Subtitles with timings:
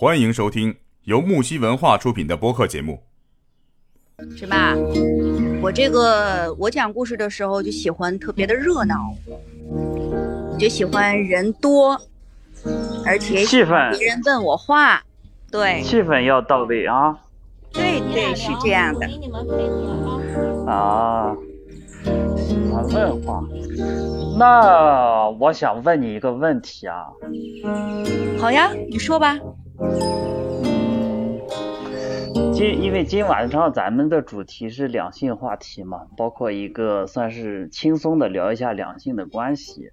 [0.00, 3.02] 欢迎收听由木西文化出品的播客节目。
[4.34, 4.74] 是吧？
[5.60, 9.14] 我这个我讲故事的时候就喜欢特别的热闹，
[10.58, 12.00] 就喜欢人多，
[13.04, 15.02] 而且气氛别人问我话，
[15.50, 17.20] 对气氛要到位啊
[17.70, 19.06] 对对，是这样的。
[20.66, 21.36] 啊！
[22.38, 23.44] 喜欢，问话。
[24.38, 27.08] 那我想问你一个问题啊，
[28.40, 29.38] 好呀，你说吧。
[32.52, 39.90] 今因为今晚上咱们的主题是两性话题嘛，包括一个算是轻松的聊一下两性的关系，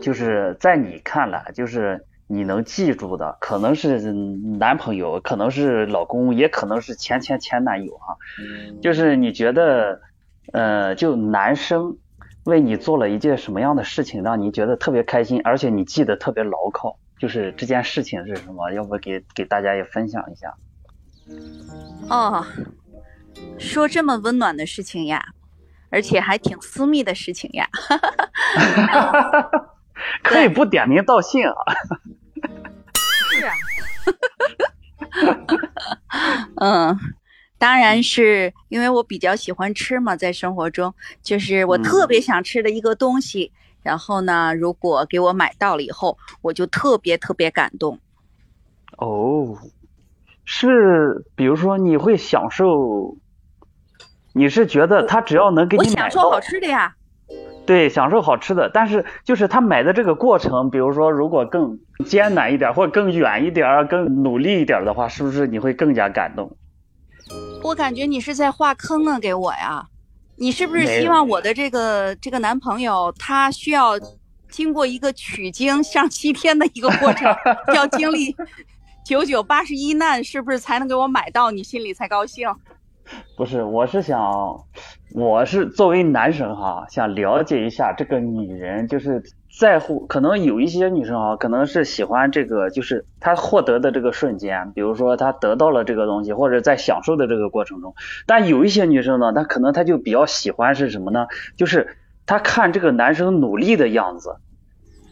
[0.00, 8.18] 就是在你看来，就是你能记住的，可能是男朋友，可能是老公，也可能是前前前男友哈，
[8.82, 10.02] 就是你觉得，
[10.52, 11.96] 呃，就男生
[12.44, 18.70] 为你做了一件什么样的事情，让你觉得特别开心，而且你记得特别牢靠，就是这件事情是什么？
[18.72, 20.54] 要不给给大家也分享一下？
[22.08, 22.46] 哦，
[23.58, 25.22] 说这么温暖的事情呀，
[25.90, 27.68] 而且还挺私密的事情呀。
[30.22, 31.54] 可以不点名道姓啊。
[33.32, 33.52] 是啊。
[36.60, 36.96] 嗯，
[37.58, 43.52] 当然是因为我比较喜欢吃嘛，在生活中就是我特别想吃的一个东西，
[43.88, 47.98] 然后呢，如果给我买到了以后，我就特别特别感动。
[48.98, 49.56] 哦。
[50.50, 53.18] 是，比如说你会享受，
[54.32, 56.94] 你是觉得他只要能给你买到，享受好吃的呀。
[57.66, 66.56] 对，享受好吃的，但是就是他买的这个过程，比如说如果更艰难一点，或者更远一点，更努力一点的话，是不是你会更加感动？
[67.62, 69.86] 我感觉你是在画坑呢，给我呀。
[70.38, 73.98] 你是不是希望我的这个这个男朋友他需要
[74.50, 77.34] 经过一个取经上西天的一个过程，
[77.74, 78.34] 要经历？
[79.04, 81.50] 九九八十一难，是不是才能给我买到？
[81.50, 82.46] 你心里才高兴？
[83.36, 84.20] 不是，我是想，
[85.14, 89.22] 我是作为男生哈，想了解一下这个女人，就是
[89.58, 90.06] 在乎。
[90.06, 97.94] 可能有一些女生哈，可能是喜欢这个，就是她获得的这个瞬间，比如说她得到了这个东西，或者在享受的这个过程中。
[98.26, 101.26] 但有一些女生呢，她可能她就比较喜欢是什么呢？
[101.56, 104.36] 就是她看这个男生努力的样子，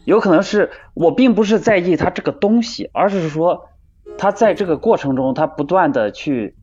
[0.05, 3.69] 有可能是我并不是在意他这个东西，而是说。
[4.17, 6.55] 他在这个过程中，他不断的去，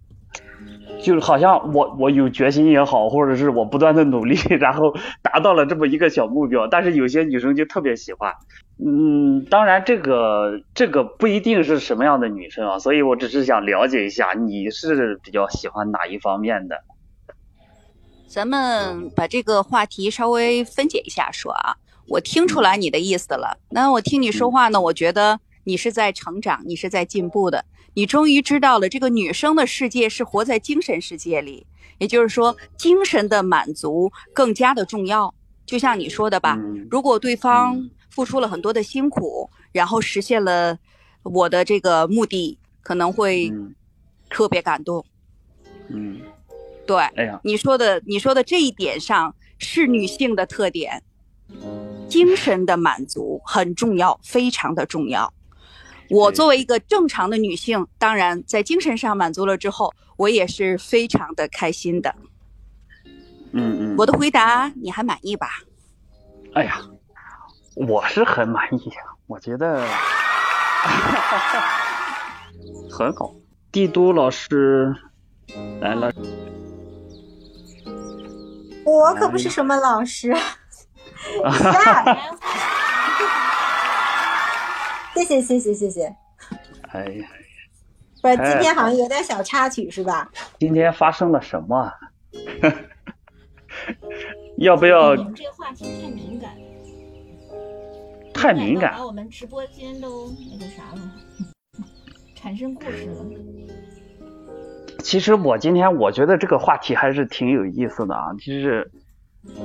[1.04, 6.66] 就是好像我我有决心也好，或者是我不断的努力， 然后达到了这么一个小目标。
[6.66, 8.32] 但是有些女生就特别喜欢，
[8.82, 16.82] 嗯，当然这个这个不一定是什么样的女生啊，所以我只是想了解一下你是比较喜欢哪一方面的。
[18.26, 21.76] 咱们把这个话题稍微分解一下说啊，
[22.08, 23.58] 我听出来你的意思了。
[23.70, 25.38] 那我听你说话呢，我觉得。
[25.66, 31.66] 你是在成长，你是在进步的，你终于知道了这个女生的世界是活在精神世界里，
[31.98, 35.32] 也就是说，精神的满足更加的重要。
[35.64, 36.58] 就像你说的吧，
[36.90, 40.76] 如果对方付出了很多的辛苦，然后实现了
[41.22, 43.50] 我的这个目的，可能会
[44.28, 45.04] 特别感动。
[45.88, 46.20] 嗯，
[46.86, 51.02] 对，哎呀，你说的你说的这一点上是女性的特点，
[52.08, 55.32] 精神的满足很重要，非常的重要。
[56.14, 62.14] 我作为一个正常的女性，当然在精神上满足了之后，我也是非常的开心的。
[63.52, 65.48] 嗯嗯，我的回答你还满意吧？
[66.54, 66.80] 哎呀，
[67.74, 69.84] 我是很满意呀，我觉得
[72.88, 73.34] 很好。
[73.72, 74.94] 帝都老师
[75.80, 76.12] 来了，
[78.84, 80.32] 我可不是什么老师。
[85.14, 86.14] 谢谢谢谢谢谢。
[86.90, 87.26] 哎呀，
[88.20, 90.28] 不是今天好像有点小插曲是吧？
[90.58, 91.90] 今天发生了什么？
[94.58, 95.16] 要不要？
[95.16, 96.50] 这个话题太敏感。
[98.34, 98.94] 太敏感。
[98.94, 101.00] 把我们直播间都那个啥了，
[102.34, 103.24] 产生故事了。
[104.98, 108.90] 其实我今天我觉得这个话题还是挺有意思的啊，就是，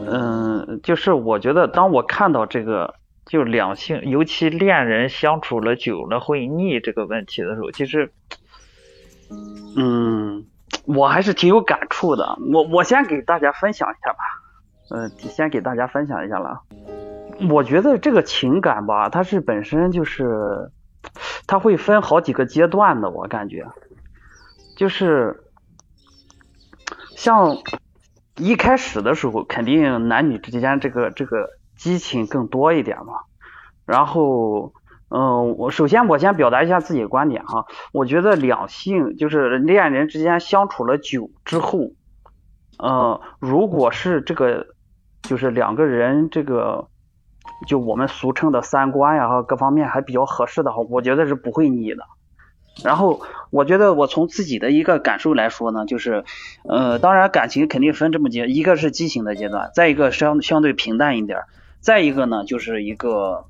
[0.07, 2.93] 嗯，就是我觉得当我看到这个。
[3.29, 8.11] 就两性，尤其恋人相处了久了会腻这个问题的时候，其实，
[9.77, 10.47] 嗯，
[10.85, 12.39] 我还是挺有感触的。
[12.51, 14.17] 我我先给大家分享一下吧，
[14.89, 16.61] 嗯，先给大家分享一下了。
[17.51, 20.71] 我觉得这个情感吧，它是本身就是，
[21.45, 23.11] 它会分好几个阶段的。
[23.11, 23.67] 我感觉，
[24.75, 25.43] 就是
[27.15, 27.59] 像
[28.37, 31.58] 一开始的时候，肯定男女之间这个这个。
[31.79, 33.21] 激情更多一点嘛，
[33.85, 34.73] 然后
[35.09, 41.93] 嗯，我首先我先表达一下自己的观点哈，我觉得两性就是恋人之间相处了久之后，
[42.77, 44.67] 呃，如果是这个
[45.23, 46.89] 就是两个人这个
[47.67, 52.03] 就我们俗称的三观呀和各方面还比较合适的话，我觉得是不会腻的。
[52.83, 56.23] 然后我觉得我从自己的一个感受来说呢，就是
[56.63, 61.39] 呃，当然感情肯定分这么阶，一个是激情的阶段，再一个相相对平淡一点，
[61.79, 63.45] 再一个呢就是一个。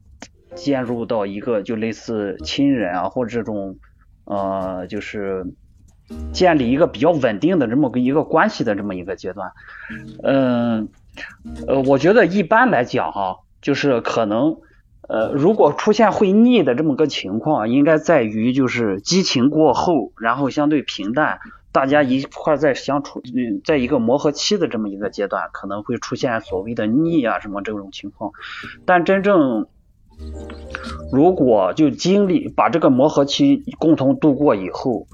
[0.55, 3.77] 进入到一个就类似亲人啊，或者这种
[4.25, 5.45] 呃，就是
[6.33, 9.51] 建立一个比较稳定的这么个一个关系的这么一个阶段。
[10.23, 10.89] 嗯，
[11.67, 14.57] 呃，我觉得一般来讲哈，就是可能
[15.07, 21.39] 呃，如果出现会腻的这么个情况，应该在于就是激情过后，然后相对平淡，
[21.71, 28.31] 大家一块在相处，嗯在一个磨合期的这么一个阶段，可能会出现所谓的腻啊什么这种情况，
[28.85, 29.67] 但真正。
[31.13, 35.07] 如果就经历把这个磨合期共同度过以后，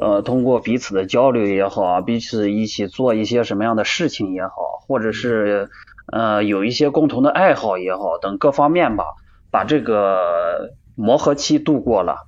[0.00, 4.52] 呃，通过彼此的交流也好，彼此一起做一些什么样的事情也好，
[4.86, 5.68] 或者是
[6.12, 9.04] 呃有一些共同的爱好也好，等各方面吧，
[9.50, 12.18] 把这个磨合期度过了，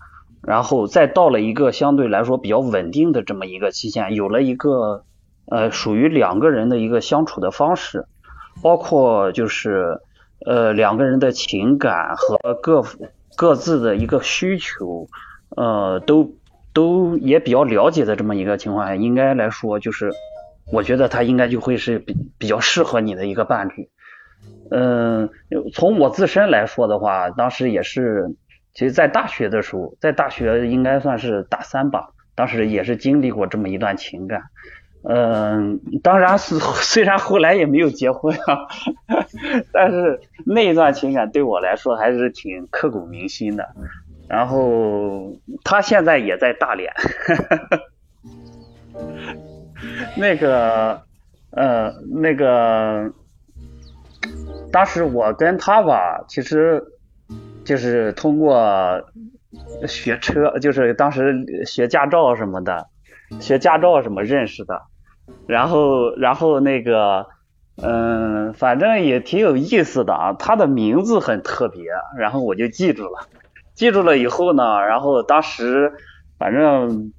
[0.47, 5.05] 然后再到了一个相对来说比较稳定的这么一个期限，有了一个
[5.47, 8.07] 呃属于两个人的一个相处的方式，
[8.63, 10.01] 包括就是。
[10.47, 12.85] 呃，两个人的情感和各
[13.35, 15.09] 各自的一个需求，
[15.57, 16.35] 呃，都
[16.75, 20.13] 都也比较了解的这么一个情况下，应该来说，就是
[20.71, 23.89] 我觉得他应该就会是比比较适合你的一个伴侣。
[24.71, 25.31] 嗯，
[25.73, 28.35] 从我自身来说的话，当时也是，
[28.75, 34.43] 其实，在大学的时候，在大学应该算是大三吧，当时也是经历过这么一段情感。
[35.09, 38.67] 嗯，当然是，虽然后来也没有结婚啊，
[39.73, 43.69] 但是那一段情感对我来说还是挺刻骨铭心的。
[44.27, 46.91] 然后他现在也在大连，
[50.17, 51.03] 那个，
[51.51, 53.13] 呃，那个，
[54.73, 56.83] 当时我跟他吧，其实
[57.65, 59.03] 就是通过
[59.87, 62.87] 学车，就是当时学驾照什么的，
[63.41, 64.83] 学驾照什么认识的。
[65.47, 67.27] 然后，然后那个，
[67.83, 70.33] 嗯，反正也挺有意思的啊。
[70.39, 71.85] 他的名字很特别，
[72.19, 73.29] 然后我就记住了。
[73.75, 75.93] 记住了以后呢，然后当时
[76.39, 77.13] 反正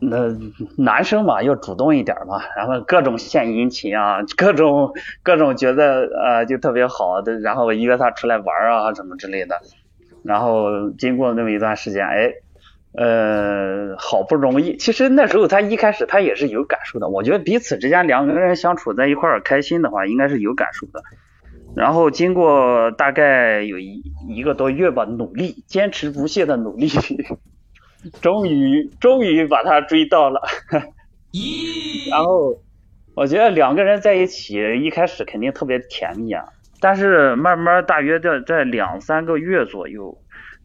[0.00, 0.36] 那
[0.76, 4.92] 男生嘛要主动一点嘛，然后各种献殷勤啊，各种
[5.22, 9.60] 各种觉得呃就特别好的，然后约他出来玩啊什么之类的。
[10.22, 12.32] 然后经过那么一段时间，哎。
[12.94, 17.08] 呃，好不容易，其实那时候他一开始他也是有感受的。
[17.08, 21.02] 我觉得彼此之间两个人相处在一块儿开心的话，应该是有感受的。
[21.76, 26.88] 然后经过大概有一一个多月吧，努力坚持不懈的努力，
[28.20, 30.40] 终于终于把他追到了。
[32.10, 32.56] 然后
[33.14, 36.44] 我觉得两个人在一起一开始肯定特别甜蜜啊，
[36.80, 40.18] 但是慢慢大约在在两三个月左右。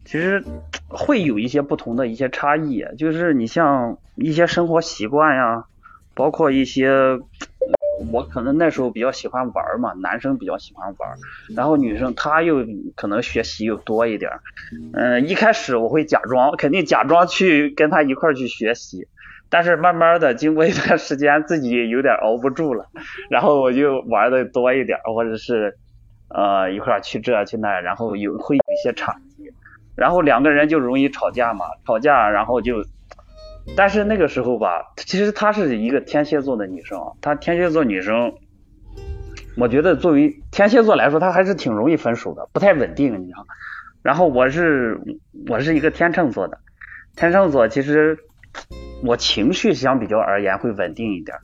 [0.06, 0.44] 其实
[0.86, 5.64] 会有一些不同的一些差异，就是你像一些生活习惯呀，
[6.12, 6.90] 包括一些，
[8.12, 11.10] 我可能那时候比较喜欢玩嘛，男生比较喜欢玩，
[11.56, 12.64] 然后女生她又
[12.96, 14.30] 可能学习又多一点，
[14.92, 19.06] 嗯，一开始我会假装，肯定假装去跟她一块去学习，
[19.48, 22.86] 但是慢慢的经过一段时间，自己有点熬不住了，
[23.30, 25.76] 然后我就玩的多一点，或者是
[26.28, 29.44] 呃一块去这去那，然后有会有一些差异。
[29.96, 32.84] 然后两个人就容易吵架嘛，吵架，然后就，
[33.76, 38.32] 但是那个时候吧，其实她是一个天蝎座的女生，她天蝎座女生，
[39.56, 43.46] 我觉得作为天蝎座来说，她还是挺容易分手的，不太稳定，你知道。
[44.02, 45.00] 然后我是
[45.48, 46.58] 我是一个天秤座的，
[47.16, 48.18] 天秤座其实
[49.02, 51.36] 我情绪相比较而言会稳定一点。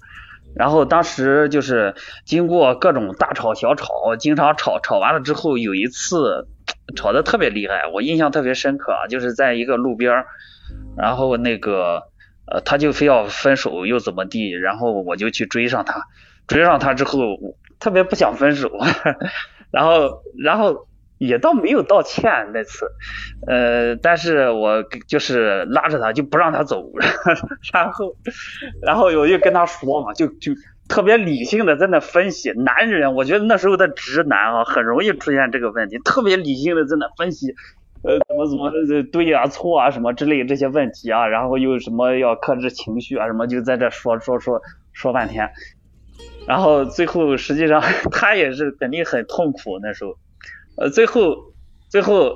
[0.55, 6.49] 然后当时就是经过各种大吵小吵，经常吵，吵完了之后有一次。
[6.97, 10.25] 吵得特别厉害，我印象特别深刻啊，就是在一个路边
[10.97, 12.03] 然后那个
[12.51, 16.03] 呃，他就非要分手又怎么地，然后我就去追上他，
[16.47, 17.39] 追上他之后
[17.79, 18.71] 特别不想分手，
[19.71, 20.87] 然后然后
[21.19, 22.87] 也倒没有道歉那次，
[23.47, 26.91] 呃，但是我就是拉着他就不让他走，
[27.73, 28.17] 然后
[28.83, 30.53] 然后我就跟他说嘛，就就。
[30.89, 36.01] 特别理性的在那分析，男人，我觉得那时候的直男啊，很容易出现这个问题。
[36.01, 37.55] 特别理性的在那分析，
[38.03, 38.71] 呃，怎么怎么
[39.13, 44.61] 对啊、错啊什么之类这些问题啊，然后又什么要克制情绪啊什么，就在这说说说
[44.93, 45.51] 说半天。
[46.47, 50.17] 然后最后实际上 他也是肯定很痛苦那时候，
[50.77, 51.37] 呃，最后
[51.91, 52.35] 最后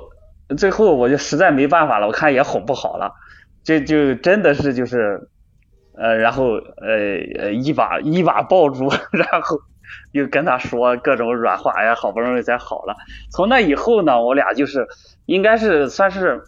[0.57, 3.11] 最后我就实在没办法了，我看也哄不好了，
[3.63, 5.29] 就就真的是就是，
[5.97, 9.57] 呃，然后呃呃一把一把抱住， 然后
[10.11, 12.95] 又跟他说各种软话，哎呀，好不容易才好了。
[13.31, 14.87] 从那以后呢，我俩就是
[15.25, 16.43] 应该是算是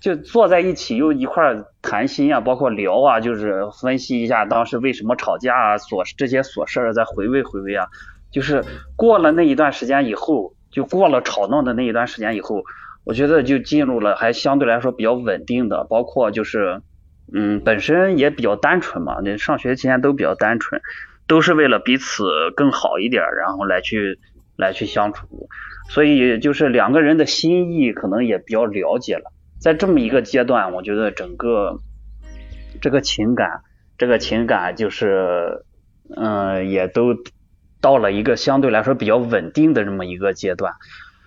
[0.00, 7.86] 就坐在一起又一块谈心啊，包括聊啊，就是分析一下当时为什么吵架啊，琐这些琐事儿再回味回味啊。
[8.30, 8.64] 就是
[8.96, 12.64] 过了那一段时间以后，就过了吵闹的那一段时间以后，
[13.04, 16.82] 我觉得就进入了还相对来说比较稳定的，包括就是
[17.32, 20.82] 嗯本身也比较单纯嘛，那上学期间都比较单纯，
[21.26, 22.24] 都是为了彼此
[22.56, 24.18] 更好一点，然后来去
[24.56, 25.48] 来去相处，
[25.88, 29.32] 所以就是两个人的心意可能也比较了解了。
[29.60, 31.78] 在这么一个阶段，我觉得整个
[32.80, 33.62] 这个情感，
[33.98, 35.64] 这个情感就是
[36.16, 37.16] 嗯也都。
[37.80, 40.72] 到了一个相对来说比较稳定的这么一个阶段，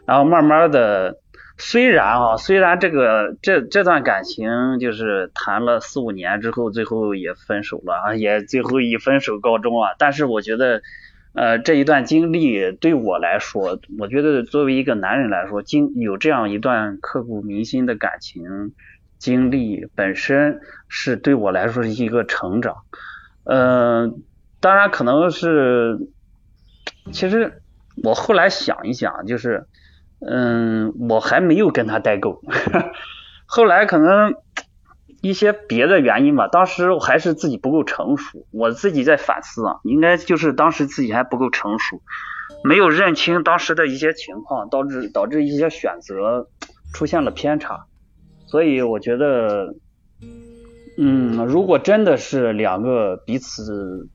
[0.07, 1.19] 然后慢慢的，
[1.57, 9.91] 虽然啊，虽然这个这这段感情就是谈了四五年之后，最后也分手了啊，也最后以分手告终啊。
[9.97, 10.81] 但是我觉得，
[11.33, 18.73] 呃，这一段经历对我来说，我觉得作为一个男人来说，经有这样一段刻骨铭心的感情
[19.17, 22.77] 经历，本身是对我来说是一个成长。
[23.45, 24.21] 嗯、
[24.59, 25.97] 当然可能是。
[27.13, 27.61] 其实
[28.03, 29.65] 我后来想一想，就是，
[30.19, 32.41] 嗯，我还没有跟他待够，
[33.45, 34.33] 后来可能
[35.21, 42.01] 一些别的原因吧，当时我还是自己不够成熟，我自己在反思啊，应该就是当时自己还不够成熟，
[42.63, 46.47] 没有认清当时的一些情况，导致导致一些选择
[46.93, 47.85] 出现了偏差，
[48.47, 49.75] 所以我觉得，
[50.97, 54.09] 嗯，如果真的是两个彼此。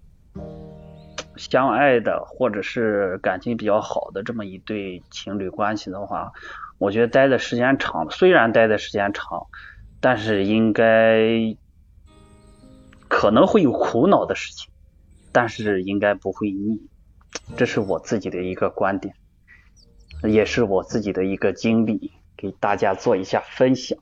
[1.36, 6.32] 相爱的，或者是感情比较好的这么一对情侣关系的话，
[6.78, 9.46] 我觉得待的时间长，虽然待的时间长，
[10.00, 11.56] 但是应该
[13.08, 14.70] 可能会有苦恼的事情，
[15.32, 16.80] 但是应该不会腻，
[17.56, 19.14] 这是我自己的一个观点，
[20.22, 23.98] 也是我自己的一个经历，给大家做一下分享。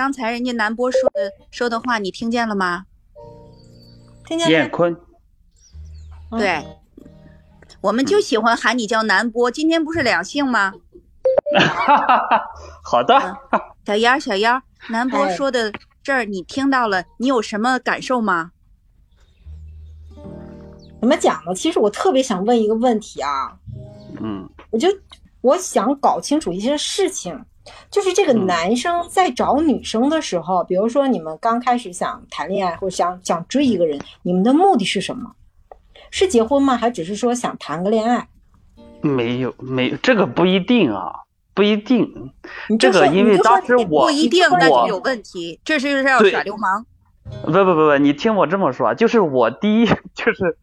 [0.00, 2.86] 刚才人家南波说的说的话，你听见了吗？
[4.24, 4.98] 听见燕坤，
[6.30, 6.64] 对，
[7.82, 9.50] 我们就喜欢喊你叫南波。
[9.50, 10.72] 今天不是两性吗？
[12.82, 13.36] 好的，
[13.84, 15.70] 小妖小妖，南波哎说的
[16.02, 18.52] 这儿你听到了，你有什么感受吗？
[20.98, 21.54] 怎么讲呢？
[21.54, 23.54] 其实我特别想问一个问题啊，
[24.18, 24.88] 嗯我就
[25.42, 27.44] 我想搞清楚一些事情，
[27.90, 35.32] 就是这个嗯男生在找女生的时候，比如说你们刚开始想谈恋爱或者想想追一个人，你们的目的是什么？
[36.10, 36.76] 是结婚吗？
[36.76, 38.28] 还只是说想谈个恋爱？
[39.00, 41.12] 没有没有，这个不一定啊，
[41.54, 42.32] 不一定。
[42.78, 45.60] 这个因为当时我不一定，那就有问题。
[45.64, 46.84] 这是就是要耍流氓。
[47.44, 50.56] 不不不不，你听我这么说，就是我第一 就是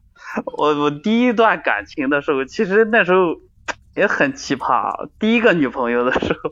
[0.58, 3.38] 我我第一段感情的时候，其实那时候
[3.96, 5.08] 也很奇葩。
[5.18, 6.52] 第一个女朋友的时候，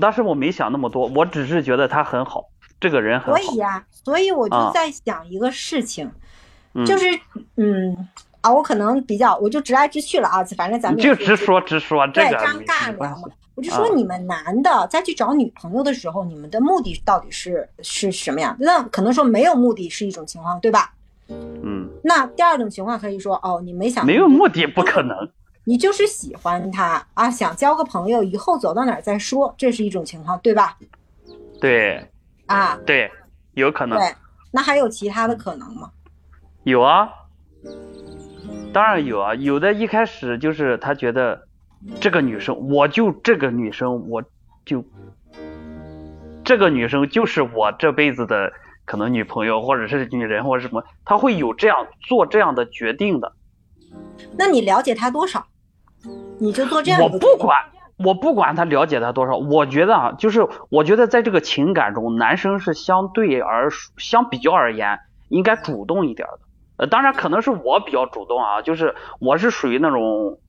[0.00, 2.44] 当时我没想那么多，我只是觉得他很好，
[2.80, 3.40] 这个人很好。
[3.40, 6.10] 所以呀、所以我就啊在想一个事情，
[6.74, 7.06] 嗯就是
[7.56, 8.08] 嗯
[8.40, 13.34] 啊，我可能比较，我就直来直去了啊，反正咱们就直说直说，这对个没尴尬没关系聊嘛。
[13.54, 18.56] 我就说啊你们男的再去找女朋友的时候，你们的目的到底是是什么样？
[18.58, 20.92] 那可能说没有目的是一种情况，对吧？
[21.28, 25.16] 嗯，那第二种情况可以说哦，你没想没有目的不可能。
[25.64, 30.76] 你就是喜欢他啊，想交个朋友，以后走到哪儿再说，这是一种情况，对吧？
[31.60, 32.06] 对
[32.46, 33.10] 啊，对，
[33.54, 34.14] 有可能对，
[34.50, 35.90] 那还有其他的可能吗？
[36.64, 37.08] 有啊，
[38.72, 41.46] 当然有啊，有的一开始就是他觉得
[42.00, 44.22] 这个女生，我就这个女生，我
[44.66, 44.84] 就
[46.44, 48.52] 这个女生就是我这辈子的
[48.84, 53.32] 可能女朋友，或者是女人，或者什么，他会有这样做这样的决定的。
[54.36, 55.46] 那你了解他多少，
[56.38, 57.64] 你就做这样我不管，
[57.96, 66.40] 我不管他了解他多少，我觉得啊，就是我觉得在这个情感中，男生是相对而相比较而言应该主动一点的。
[66.76, 70.40] 呃，当然可能是我比较主动啊，就是我是属于那种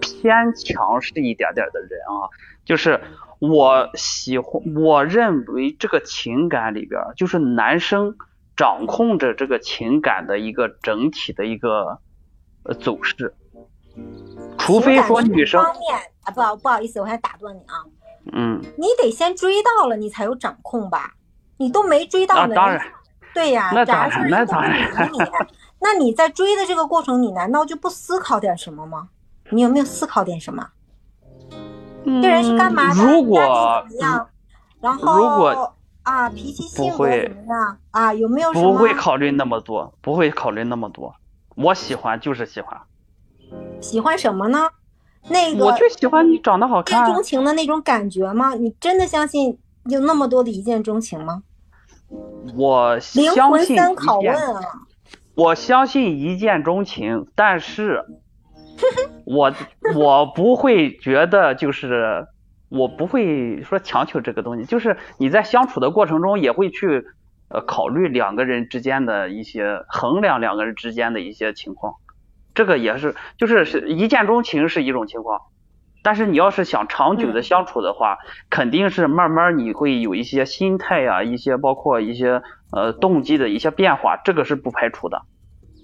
[0.00, 2.32] 偏强势一点点的人啊，
[2.64, 3.00] 就是
[3.38, 8.16] 我喜欢，我认为这个情感里边儿，就是男生
[8.56, 11.98] 掌控着这个情感的一个整体的一个
[12.62, 13.34] 呃走势，
[14.58, 17.82] 除非说女生，方面啊，不好不好意思，我还打断你啊，
[18.32, 21.14] 嗯你得先追到了，你才有掌控吧？
[21.56, 22.80] 你都没追到呢，啊当然
[23.34, 24.90] 对呀，那假当然那当然
[25.80, 29.08] 那你在追的这个过程，你难道就不思考点什么吗？
[29.50, 30.68] 你有没有思考点什么？
[32.04, 33.04] 嗯这人是干嘛的？
[33.04, 33.40] 如果
[33.88, 34.28] 怎么样？
[34.80, 38.12] 然后如果啊，脾气性格怎么样啊？
[38.14, 41.14] 有没有什么不会考虑那么多，不会考虑那么多。
[41.54, 42.80] 我喜欢就是喜欢，
[43.80, 44.68] 喜欢什么呢？
[45.28, 47.14] 那个我就喜欢你长得好看一见。
[47.14, 48.54] 钟情的那种感觉吗？
[48.54, 51.42] 你真的相信有那么多的一见钟情吗？
[52.56, 54.60] 我灵相信魂三拷问啊！
[55.34, 58.04] 我相信一见钟情，但是
[59.24, 59.52] 我
[59.94, 62.26] 我不会觉得就是
[62.68, 67.06] 我不会说强求这个东西，就是你在相处的过程中也会去
[67.48, 71.94] 呃考虑两个人之间的一些衡量两个人之间的一些情况，
[72.54, 75.40] 这个也是就是是一见钟情是一种情况。
[76.04, 78.18] 但是你要是想长久的相处的话，
[78.50, 82.42] 肯定是慢慢你会有一些心态呀、一些包括一些
[82.72, 85.22] 呃动机的一些变化，这个是不排除的。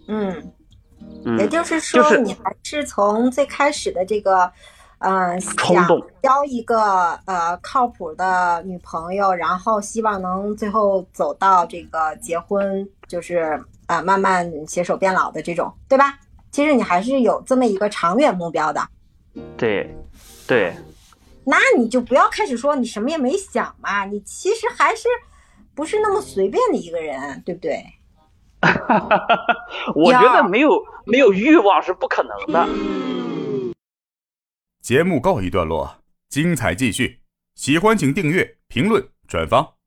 [0.09, 0.53] 嗯，
[1.25, 4.51] 嗯，也就是说，就是你还是从最开始的这个，
[4.99, 13.39] 嗯、想冲动交一个呃靠谱的女朋友，然后希望能最后走到这个结婚，就是
[13.87, 16.19] 啊、呃慢慢携手变老的这种，对吧？
[16.59, 18.85] 其实你还是有这么一个长远目标的，
[19.57, 19.95] 对，
[20.45, 20.75] 对，
[21.45, 25.07] 那你就不要开始说你什么也没想嘛，你其实还是
[25.73, 27.81] 不是那么随便的一个人，对不对？
[29.95, 32.69] 我觉得没有没有欲望是不可能的。
[34.83, 35.99] 节目告一段落，
[36.29, 37.21] 精彩继续。
[37.55, 39.78] 喜欢请订阅、评论、转发。